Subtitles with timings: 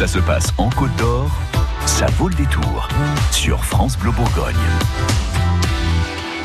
[0.00, 1.30] Ça se passe en Côte d'Or,
[1.84, 2.88] ça vaut le détour
[3.32, 4.56] sur France Bleu Bourgogne.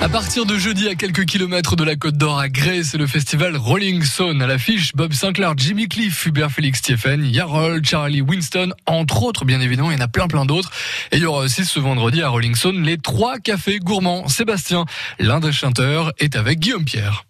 [0.02, 3.08] À partir de jeudi, à quelques kilomètres de la Côte d'Or, à Grès, c'est le
[3.08, 4.42] festival Rolling Stone.
[4.42, 9.62] À l'affiche, Bob Sinclair, Jimmy Cliff, Hubert Félix Stephen, Yarol, Charlie Winston, entre autres, bien
[9.62, 10.72] évidemment, il y en a plein plein d'autres.
[11.14, 14.28] Et il y aura aussi ce vendredi à Rolling Stone les trois cafés gourmands.
[14.28, 14.84] Sébastien,
[15.18, 17.24] l'un des chanteurs, est avec Guillaume Pierre.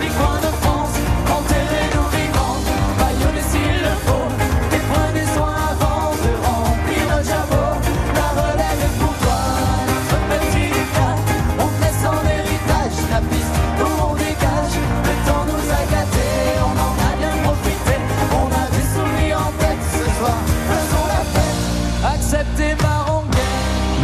[0.00, 0.47] Đi.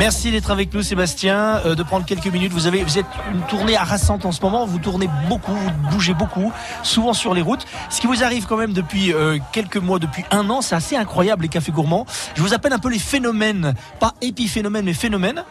[0.04, 2.52] Merci d'être avec nous, Sébastien, euh, de prendre quelques minutes.
[2.52, 4.66] Vous avez, vous êtes une tournée harassante en ce moment.
[4.66, 6.52] Vous tournez beaucoup, vous bougez beaucoup,
[6.82, 7.64] souvent sur les routes.
[7.88, 10.94] Ce qui vous arrive quand même depuis euh, quelques mois, depuis un an, c'est assez
[10.94, 12.04] incroyable les cafés gourmands.
[12.34, 15.42] Je vous appelle un peu les phénomènes, pas épiphénomènes, mais phénomènes.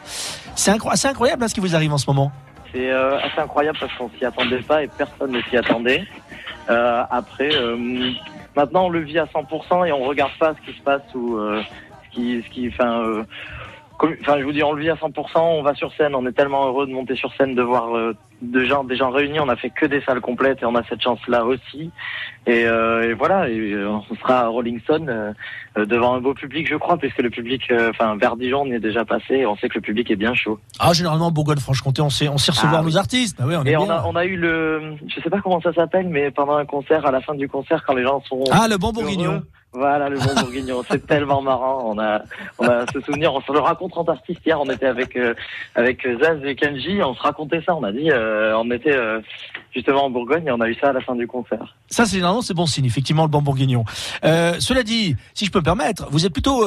[0.54, 2.32] C'est assez incroyable hein, ce qui vous arrive en ce moment.
[2.72, 6.06] C'est euh, assez incroyable parce qu'on s'y attendait pas et personne ne s'y attendait.
[6.68, 7.50] après,
[8.56, 11.40] maintenant on le vit à 100% et on regarde pas ce qui se passe ou
[11.40, 12.72] ce qui, ce qui,
[14.22, 15.14] Enfin, je vous dis, on le vit à 100%.
[15.38, 16.16] On va sur scène.
[16.16, 18.14] On est tellement heureux de monter sur scène, de voir euh,
[18.66, 19.40] gens, des gens réunis.
[19.40, 21.92] On a fait que des salles complètes et on a cette chance-là aussi.
[22.46, 23.50] Et, euh, et, voilà.
[23.50, 27.20] Et euh, on sera à Rolling Stone euh, devant un beau public, je crois, puisque
[27.20, 29.36] le public, enfin, vers Dijon, on est déjà passé.
[29.36, 30.60] Et on sait que le public est bien chaud.
[30.80, 33.38] Ah, généralement, Bourgogne-Franche-Comté, on sait, on sait recevoir ah nos artistes.
[33.42, 35.74] Ah oui, on et on a, on a eu le, je sais pas comment ça
[35.74, 38.68] s'appelle, mais pendant un concert, à la fin du concert, quand les gens sont ah,
[38.68, 39.44] le bon bourguignon.
[39.74, 40.84] Voilà, le bon bourguignon.
[40.90, 41.84] C'est tellement marrant.
[41.86, 42.22] On a,
[42.60, 43.34] on a ce souvenir.
[43.34, 44.62] On se le raconte entre artistes hier.
[44.62, 45.34] On était avec, euh,
[45.74, 47.02] avec Zaz et Kenji.
[47.02, 47.76] On se racontait ça.
[47.76, 49.20] On a dit, euh, on était euh,
[49.74, 51.76] justement en Bourgogne et on a eu ça à la fin du concert.
[51.90, 53.86] Ça, c'est vraiment c'est bon signe, effectivement, le bon bourguignon.
[54.24, 56.66] cela dit, si je peux me permettre, vous êtes plutôt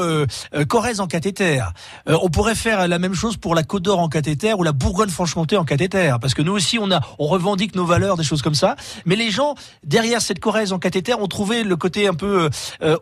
[0.69, 1.61] Corrèze en cathéter.
[2.06, 5.56] on pourrait faire la même chose pour la Côte d'Or en cathéter ou la Bourgogne-Franche-Comté
[5.56, 8.55] en cathéter, parce que nous aussi, on a, on revendique nos valeurs, des choses comme
[8.55, 8.77] ça.
[9.05, 12.49] Mais les gens derrière cette Corrèze en cathéter ont trouvé le côté un peu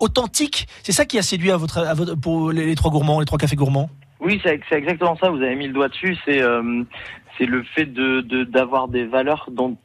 [0.00, 0.66] authentique.
[0.82, 3.38] C'est ça qui a séduit à votre, à votre pour les, trois gourmands, les trois
[3.38, 3.90] cafés gourmands?
[4.20, 5.30] Oui, c'est exactement ça.
[5.30, 6.16] Vous avez mis le doigt dessus.
[6.24, 6.82] C'est euh,
[7.36, 9.76] c'est le fait de d'avoir des valeurs dont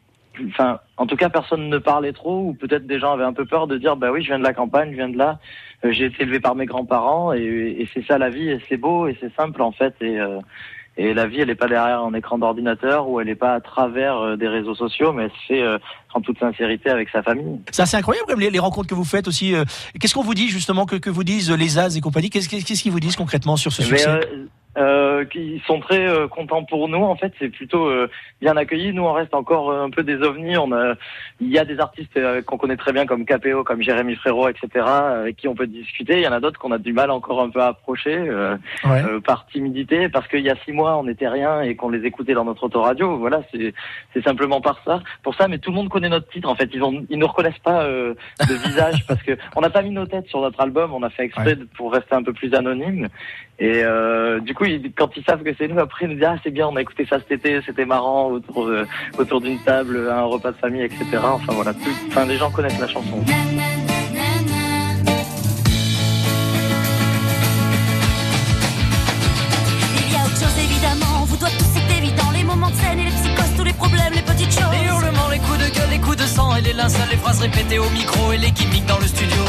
[0.48, 3.46] enfin, en tout cas, personne ne parlait trop, ou peut-être des gens avaient un peu
[3.46, 5.40] peur de dire, bah oui, je viens de la campagne, je viens de là,
[5.86, 7.40] euh, j'ai été élevé par mes grands-parents, et,
[7.80, 10.40] et c'est ça la vie, et c'est beau, et c'est simple en fait, et, euh,
[11.02, 13.62] et la vie, elle n'est pas derrière un écran d'ordinateur ou elle n'est pas à
[13.62, 15.78] travers euh, des réseaux sociaux, mais elle se fait euh,
[16.14, 17.62] en toute sincérité avec sa famille.
[17.72, 19.56] Ça, c'est incroyable, les, rencontres que vous faites aussi.
[19.56, 19.64] Euh.
[19.98, 22.92] Qu'est-ce qu'on vous dit justement que, que vous disent les As et compagnie Qu'est-ce qu'ils
[22.92, 24.20] vous disent concrètement sur ce succès?
[24.80, 27.04] Euh, qui sont très euh, contents pour nous.
[27.04, 28.10] En fait, c'est plutôt euh,
[28.40, 28.94] bien accueilli.
[28.94, 30.56] Nous, on reste encore un peu des ovnis.
[30.56, 30.94] On a,
[31.42, 34.86] il y a des artistes qu'on connaît très bien comme KPO, comme Jérémy Frérot, etc.,
[34.86, 36.20] avec qui on peut discuter.
[36.20, 38.18] Il y en a d'autres qu'on a du mal encore un peu à approcher
[39.26, 42.34] par timidité, parce qu'il y a six mois, on n'était rien et qu'on les écoutait
[42.34, 43.18] dans notre autoradio.
[43.18, 43.74] Voilà, c'est
[44.14, 45.48] c'est simplement par ça, pour ça.
[45.48, 46.48] Mais tout le monde connaît notre titre.
[46.48, 48.16] En fait, ils ont, ils nous reconnaissent pas de
[48.66, 50.94] visage parce que on n'a pas mis nos têtes sur notre album.
[50.94, 53.10] On a fait exprès pour rester un peu plus anonyme.
[53.62, 53.84] Et
[54.42, 54.66] du coup,
[54.96, 56.82] quand ils savent que c'est nous, après ils nous disent ah c'est bien, on a
[56.82, 58.86] écouté ça cet été, c'était marrant autour euh,
[59.18, 61.06] autour d'une table, un repas de famille, etc.
[61.22, 61.74] Enfin voilà,
[62.08, 63.22] enfin les gens connaissent la chanson.
[63.26, 63.32] Il
[70.12, 73.06] y a autre chose évidemment, vous doit tous c'est évident, les moments de scène et
[73.06, 74.72] les psychoses, tous les problèmes, les petites choses.
[74.72, 77.42] Les hurlements, les coups de gueule, les coups de sang et les linceuls, les phrases
[77.42, 79.49] répétées au micro et les gimmicks dans le studio.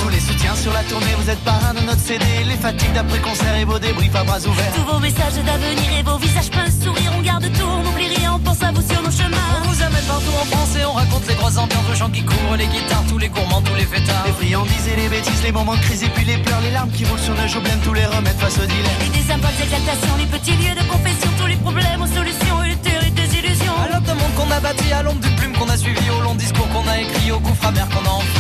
[2.01, 4.73] CD, les fatigues d'après-concert et vos débriefs à bras ouverts.
[4.75, 8.09] Tous vos messages d'avenir et vos visages pleins de sourire, on garde tout, on n'oublie
[8.09, 9.37] rien, on pense à vous sur nos chemins.
[9.63, 12.23] On vous amène partout en France et on raconte les grosses ambiances, aux gens qui
[12.25, 14.25] courent, les guitares, tous les gourmands, tous les fêtards.
[14.27, 16.91] Les friandises et les bêtises, les moments de crise et puis les pleurs, les larmes
[16.91, 19.01] qui roulent sur nos joues, tous les remèdes face au dilemme.
[19.07, 22.69] Et des symboles d'exaltation, les petits lieux de confession, tous les problèmes aux solutions et
[22.71, 23.77] les terribles désillusions.
[23.85, 26.35] À l'autre monde qu'on a bâti, à l'ombre d'une plume qu'on a suivi, au long
[26.35, 28.40] discours qu'on a écrit, au gouffre amer qu'on a enfoui.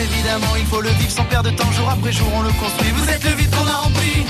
[0.00, 2.90] Évidemment, il faut le vivre sans perdre de temps, jour après jour, on le construit.
[2.94, 4.24] Vous êtes le vide qu'on a rempli.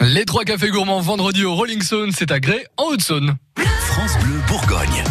[0.00, 3.36] Les trois cafés gourmands vendredi au Rolling Stone, c'est à Grès, en Haute-Saône.
[3.86, 5.04] France Bleu Bourgogne.